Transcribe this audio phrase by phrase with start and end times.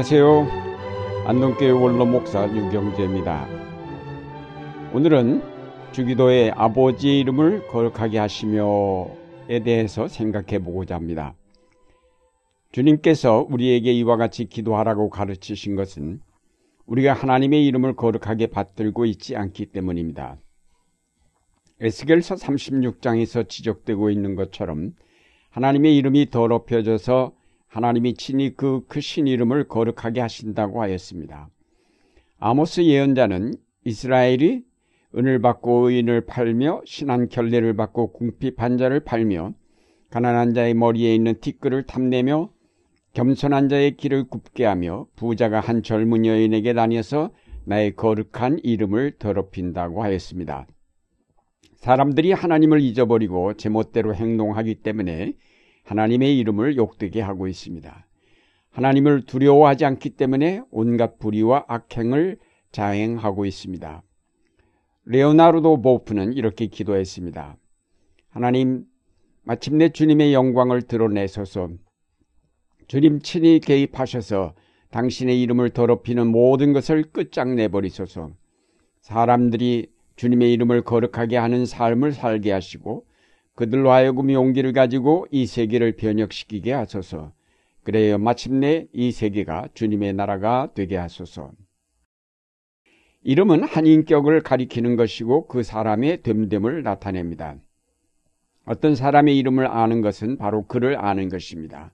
[0.00, 1.26] 안녕하세요.
[1.26, 3.46] 안동교회 원로 목사 유경재입니다.
[4.94, 5.42] 오늘은
[5.92, 11.34] 주기도의 아버지의 이름을 거룩하게 하시며에 대해서 생각해 보고자 합니다.
[12.72, 16.20] 주님께서 우리에게 이와 같이 기도하라고 가르치신 것은
[16.86, 20.38] 우리가 하나님의 이름을 거룩하게 받들고 있지 않기 때문입니다.
[21.78, 24.94] 에스겔서 36장에서 지적되고 있는 것처럼
[25.50, 27.38] 하나님의 이름이 더럽혀져서
[27.70, 31.48] 하나님이 친히 그 크신 이름을 거룩하게 하신다고 하였습니다.
[32.40, 34.64] 아모스 예언자는 이스라엘이
[35.16, 39.54] 은을 받고 의인을 팔며 신한 결례를 받고 궁핍한 자를 팔며
[40.10, 42.50] 가난한 자의 머리에 있는 티끌을 탐내며
[43.12, 47.30] 겸손한 자의 길을 굽게 하며 부자가 한 젊은 여인에게 다녀서
[47.64, 50.66] 나의 거룩한 이름을 더럽힌다고 하였습니다.
[51.76, 55.34] 사람들이 하나님을 잊어버리고 제멋대로 행동하기 때문에
[55.90, 58.06] 하나님의 이름을 욕되게 하고 있습니다.
[58.70, 62.38] 하나님을 두려워하지 않기 때문에 온갖 불의와 악행을
[62.70, 64.00] 자행하고 있습니다.
[65.06, 67.56] 레오나르도 보프는 이렇게 기도했습니다.
[68.28, 68.84] 하나님,
[69.42, 71.70] 마침내 주님의 영광을 드러내소서
[72.86, 74.54] 주님 친히 개입하셔서
[74.92, 78.30] 당신의 이름을 더럽히는 모든 것을 끝장내 버리소서
[79.00, 83.09] 사람들이 주님의 이름을 거룩하게 하는 삶을 살게 하시고
[83.60, 87.34] 그들로 하여금 용기를 가지고 이 세계를 변혁시키게 하소서.
[87.82, 88.16] 그래요.
[88.16, 91.50] 마침내 이 세계가 주님의 나라가 되게 하소서.
[93.22, 97.56] 이름은 한 인격을 가리키는 것이고 그 사람의 됨됨을 나타냅니다.
[98.64, 101.92] 어떤 사람의 이름을 아는 것은 바로 그를 아는 것입니다.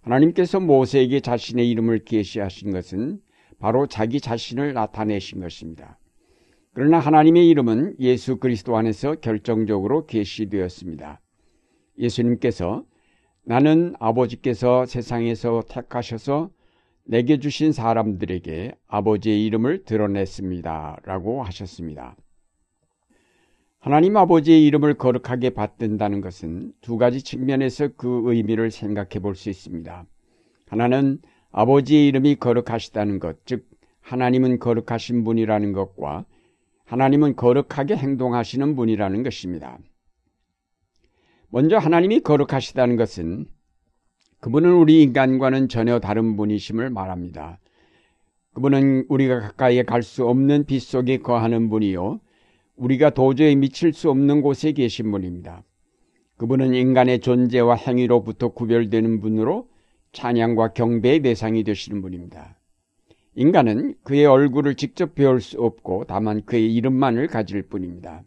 [0.00, 3.20] 하나님께서 모세에게 자신의 이름을 계시하신 것은
[3.58, 5.98] 바로 자기 자신을 나타내신 것입니다.
[6.76, 11.22] 그러나 하나님의 이름은 예수 그리스도 안에서 결정적으로 계시되었습니다.
[11.98, 12.84] 예수님께서
[13.46, 16.50] 나는 아버지께서 세상에서 택하셔서
[17.06, 20.98] 내게 주신 사람들에게 아버지의 이름을 드러냈습니다.
[21.06, 22.14] 라고 하셨습니다.
[23.78, 30.04] 하나님 아버지의 이름을 거룩하게 받든다는 것은 두 가지 측면에서 그 의미를 생각해 볼 수 있습니다.
[30.68, 31.20] 하나는
[31.52, 33.66] 아버지의 이름이 거룩하시다는 것, 즉,
[34.02, 36.26] 하나님은 거룩하신 분이라는 것과
[36.86, 39.78] 하나님은 거룩하게 행동하시는 분이라는 것입니다.
[41.48, 43.46] 먼저 하나님이 거룩하시다는 것은
[44.40, 47.58] 그분은 우리 인간과는 전혀 다른 분이심을 말합니다.
[48.54, 52.20] 그분은 우리가 가까이에 갈수 없는 빛 속에 거하는 분이요.
[52.76, 55.64] 우리가 도저히 미칠 수 없는 곳에 계신 분입니다.
[56.36, 59.68] 그분은 인간의 존재와 행위로부터 구별되는 분으로
[60.12, 62.55] 찬양과 경배의 대상이 되시는 분입니다.
[63.38, 68.24] 인간은 그의 얼굴을 직접 배울 수 없고 다만 그의 이름만을 가질 뿐입니다.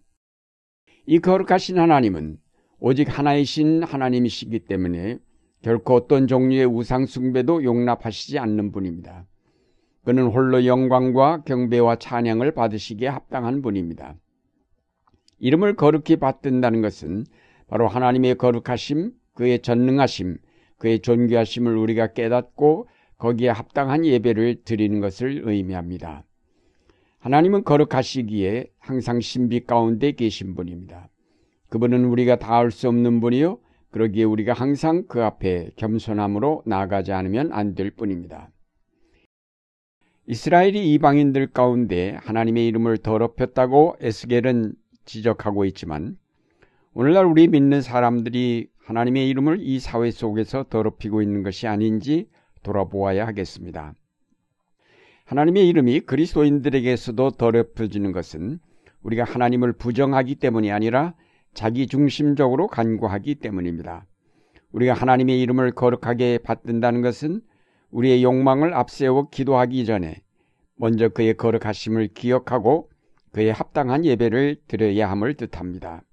[1.08, 2.38] 이 거룩하신 하나님은
[2.80, 5.18] 오직 하나이신 하나님이시기 때문에
[5.64, 9.25] 결코 어떤 종류의 우상숭배도 용납하시지 않는 분입니다.
[10.06, 14.16] 그는 홀로 영광과 경배와 찬양을 받으시기에 합당한 분입니다.
[15.40, 17.26] 이름을 거룩히 받든다는 것은
[17.68, 20.38] 바로 하나님의 거룩하심, 그의 전능하심,
[20.78, 22.88] 그의 존귀하심을 우리가 깨닫고
[23.19, 26.24] 거기에 합당한 예배를 드리는 것을 의미합니다.
[27.19, 31.09] 하나님은 거룩하시기에 항상 신비 가운데 계신 분입니다.
[31.69, 33.59] 그분은 우리가 닿을 수 없는 분이요.
[33.91, 38.50] 그러기에 우리가 항상 그 앞에 겸손함으로 나아가지 않으면 안 될 뿐입니다.
[40.28, 44.74] 이스라엘이 이방인들 가운데 하나님의 이름을 더럽혔다고 에스겔은
[45.06, 46.18] 지적하고 있지만
[46.94, 52.28] 오늘날 우리 믿는 사람들이 하나님의 이름을 이 사회 속에서 더럽히고 있는 것이 아닌지
[52.64, 53.94] 돌아보아야 하겠습니다.
[55.25, 58.59] 하나님의 이름이 그리스도인들에게서도 더럽혀지는 것은
[59.03, 61.14] 우리가 하나님을 부정하기 때문이 아니라
[61.53, 64.06] 자기 중심적으로 간구하기 때문입니다.
[64.72, 67.42] 우리가 하나님의 이름을 거룩하게 받든다는 것은
[67.92, 70.22] 우리의 욕망을 앞세워 기도하기 전에
[70.76, 72.90] 먼저 그의 거룩하심을 기억하고
[73.32, 76.03] 그의 합당한 예배를 드려야 함을 뜻합니다.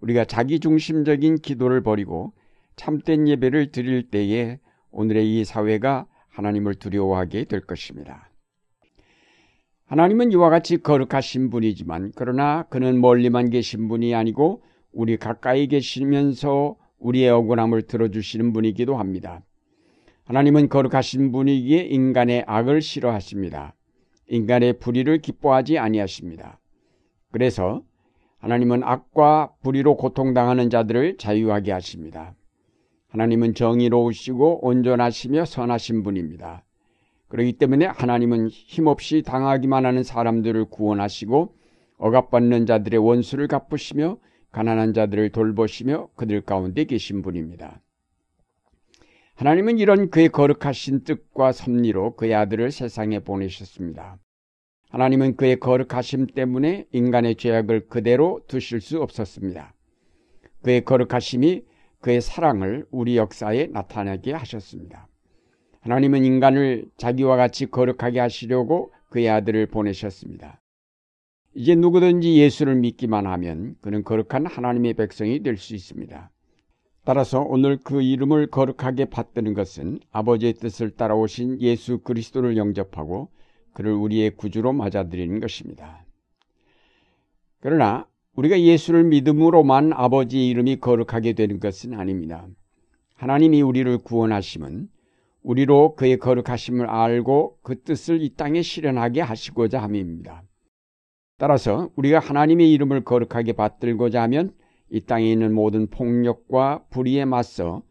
[0.00, 2.32] 우리가 자기 중심적인 기도를 버리고
[2.76, 4.58] 참된 예배를 드릴 때에
[4.96, 8.30] 오늘의 이 사회가 하나님을 두려워하게 될 것입니다.
[9.84, 14.62] 하나님은 이와 같이 거룩하신 분이지만 그러나 그는 멀리만 계신 분이 아니고
[14.92, 19.42] 우리 가까이 계시면서 우리의 억울함을 들어주시는 분이기도 합니다.
[20.24, 23.74] 하나님은 거룩하신 분이기에 인간의 악을 싫어하십니다.
[24.28, 26.58] 인간의 불의를 기뻐하지 아니하십니다.
[27.30, 27.82] 그래서
[28.38, 32.34] 하나님은 악과 불의로 고통당하는 자들을 자유하게 하십니다.
[33.16, 36.64] 하나님은 정의로우시고 온전하시며 선하신 분입니다.
[37.28, 41.54] 그렇기 때문에 하나님은 힘없이 당하기만 하는 사람들을 구원하시고
[41.96, 44.18] 억압받는 자들의 원수를 갚으시며
[44.52, 47.80] 가난한 자들을 돌보시며 그들 가운데 계신 분입니다.
[49.36, 54.18] 하나님은 이런 그의 거룩하신 뜻과 섭리로 그의 아들을 세상에 보내셨습니다.
[54.90, 59.74] 하나님은 그의 거룩하심 때문에 인간의 죄악을 그대로 두실 수 없었습니다.
[60.62, 61.64] 그의 거룩하심이
[62.00, 65.08] 그의 사랑을 우리 역사에 나타나게 하셨습니다.
[65.80, 70.60] 하나님은 인간을 자기와 같이 거룩하게 하시려고 그의 아들을 보내셨습니다.
[71.54, 76.30] 이제 누구든지 예수를 믿기만 하면 그는 거룩한 하나님의 백성이 될 수 있습니다.
[77.04, 83.30] 따라서 오늘 그 이름을 거룩하게 받드는 것은 아버지의 뜻을 따라오신 예수 그리스도를 영접하고
[83.72, 86.04] 그를 우리의 구주로 맞아들이는 것입니다.
[87.60, 88.06] 그러나
[88.36, 92.46] 우리가 예수를 믿음으로만 아버지의 이름이 거룩하게 되는 것은 아닙니다.
[93.14, 94.88] 하나님이 우리를 구원하심은
[95.42, 100.42] 우리로 그의 거룩하심을 알고 그 뜻을 이 땅에 실현하게 하시고자 함입니다.
[101.38, 104.52] 따라서 우리가 하나님의 이름을 거룩하게 받들고자 하면
[104.90, 107.82] 이 땅에 있는 모든 폭력과 불의에 맞서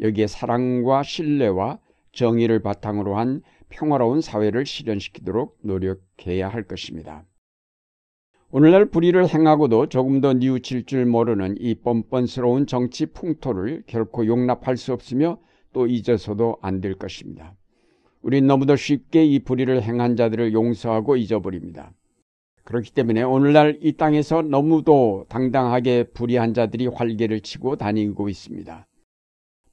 [0.00, 1.78] 여기에 사랑과 신뢰와
[2.12, 7.24] 정의를 바탕으로 한 평화로운 사회를 실현시키도록 노력해야 할 것입니다.
[8.54, 14.92] 오늘날 불의를 행하고도 조금 더 뉘우칠 줄 모르는 이 뻔뻔스러운 정치 풍토를 결코 용납할 수
[14.92, 15.38] 없으며
[15.72, 17.54] 또 잊어서도 안 될 것입니다.
[18.20, 21.94] 우린 너무도 쉽게 이 불의를 행한 자들을 용서하고 잊어버립니다.
[22.64, 28.86] 그렇기 때문에 오늘날 이 땅에서 너무도 당당하게 불의한 자들이 활개를 치고 다니고 있습니다.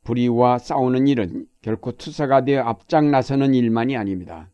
[0.05, 4.49] 불의와 싸우는 일은 결코 투사가 되어 앞장 나서는 일만이 아닙니다.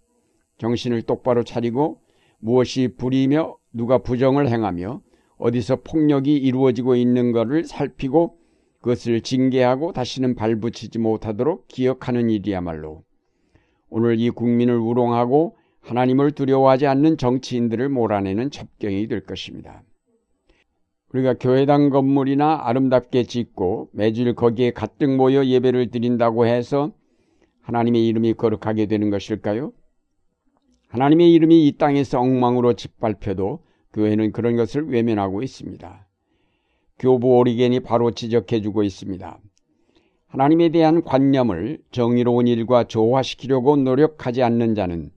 [0.58, 2.02] 정신을 똑바로 차리고
[2.40, 5.02] 무엇이 불의며 누가 부정을 행하며
[5.38, 8.38] 어디서 폭력이 이루어지고 있는 것을 살피고
[8.80, 13.04] 그것을 징계하고 다시는 발붙이지 못하도록 기억하는 일이야말로
[13.90, 19.84] 오늘 이 국민을 우롱하고 하나님을 두려워하지 않는 정치인들을 몰아내는 첩경이 될 것입니다.
[21.10, 26.94] 우리가 교회당 건물이나 아름답게 짓고 매주일 거기에 가득 모여 예배를 드린다고 해서
[27.62, 29.74] 하나님의 이름이 거룩하게 되는 것일까요?
[30.88, 33.65] 하나님의 이름이 이 땅에서 엉망으로 짓밟혀도
[33.96, 36.06] 교회는 그런 것을 외면하고 있습니다.
[37.00, 39.40] 교부 오리겐이 바로 지적해주고 있습니다.
[40.28, 45.12] 하나님에 대한 관념을 정의로운 일과 조화시키려고 노력하지 않는 자는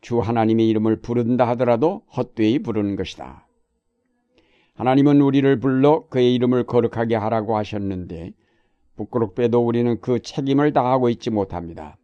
[0.00, 3.46] 주 하나님의 이름을 부른다 하더라도 헛되이 부르는 것이다.
[4.74, 8.32] 하나님은 우리를 불러 그의 이름을 거룩하게 하라고 하셨는데
[8.96, 11.98] 부끄럽게도 우리는 그 책임을 다하고 있지 못합니다.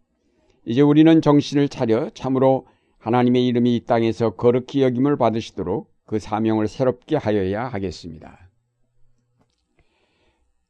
[0.66, 2.66] 이제 우리는 정신을 차려 참으로
[2.98, 8.50] 하나님의 이름이 이 땅에서 거룩히 여김을 받으시도록 그 사명을 새롭게 하여야 하겠습니다.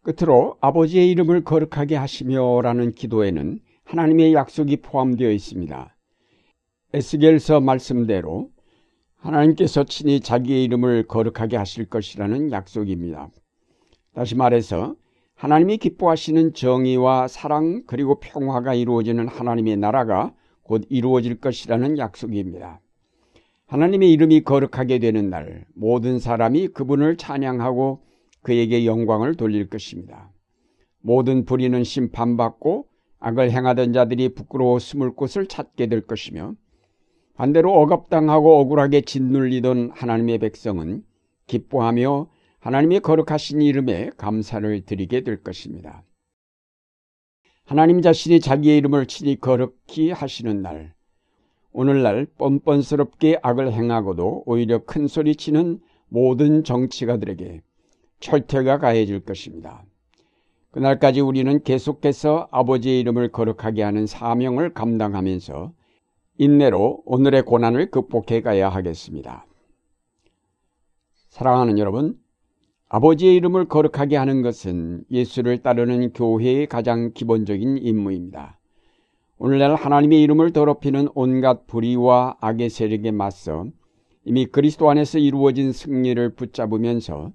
[0.03, 5.97] 끝으로 아버지의 이름을 거룩하게 하시며라는 기도에는 하나님의 약속이 포함되어 있습니다.
[6.93, 8.51] 에스겔서 말씀대로
[9.17, 13.31] 하나님께서 친히 자기의 이름을 거룩하게 하실 것이라는 약속입니다.
[14.13, 14.95] 다시 말해서
[15.37, 22.83] 하나님이 기뻐하시는 정의와 사랑 그리고 평화가 이루어지는 하나님의 나라가 곧 이루어질 것이라는 약속입니다.
[23.71, 28.03] 하나님의 이름이 거룩하게 되는 날 모든 사람이 그분을 찬양하고
[28.43, 30.33] 그에게 영광을 돌릴 것입니다.
[31.01, 32.89] 모든 불의는 심판받고
[33.21, 36.57] 악을 행하던 자들이 부끄러워 숨을 곳을 찾게 될 것이며
[37.37, 41.05] 반대로 억압당하고 억울하게 짓눌리던 하나님의 백성은
[41.47, 46.03] 기뻐하며 하나님의 거룩하신 이름에 감사를 드리게 될 것입니다.
[47.65, 50.93] 하나님 자신이 자기의 이름을 친히 거룩히 하시는 날,
[51.73, 57.63] 오늘날 뻔뻔스럽게 악을 행하고도 오히려 큰 소리 치는 모든 정치가들에게
[58.21, 59.85] 철퇴가 가해질 것입니다.
[60.73, 65.73] 그날까지 우리는 계속해서 아버지의 이름을 거룩하게 하는 사명을 감당하면서
[66.39, 69.47] 인내로 오늘의 고난을 극복해 가야 하겠습니다.
[71.29, 72.19] 사랑하는 여러분,
[72.89, 78.60] 아버지의 이름을 거룩하게 하는 것은 예수를 따르는 교회의 가장 기본적인 임무입니다.
[79.43, 83.65] 오늘날 하나님의 이름을 더럽히는 온갖 불의와 악의 세력에 맞서
[84.23, 87.33] 이미 그리스도 안에서 이루어진 승리를 붙잡으면서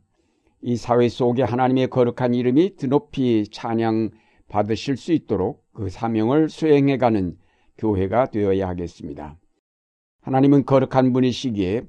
[0.61, 4.11] 이 사회 속에 하나님의 거룩한 이름이 드높이 찬양
[4.47, 7.37] 받으실 수 있도록 그 사명을 수행해가는
[7.79, 9.39] 교회가 되어야 하겠습니다.
[10.21, 11.87] 하나님은 거룩한 분이시기에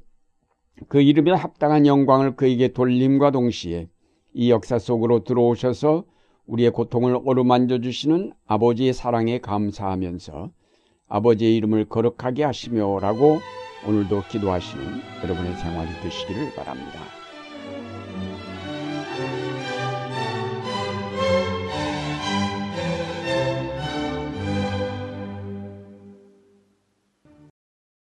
[0.89, 3.91] 그 이름에 합당한 영광을 그에게 돌림과 동시에
[4.33, 6.07] 이 역사 속으로 들어오셔서
[6.47, 10.51] 우리의 고통을 어루만져 주시는 아버지의 사랑에 감사하면서
[11.09, 13.39] 아버지의 이름을 거룩하게 하시며라고
[13.87, 14.85] 오늘도 기도하시는
[15.23, 17.26] 여러분의 생활이 되시기를 바랍니다.